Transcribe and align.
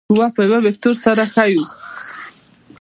قوه 0.09 0.27
په 0.35 0.41
یو 0.49 0.59
وکتور 0.65 0.95
سره 1.03 1.23
ښیو. 1.33 1.63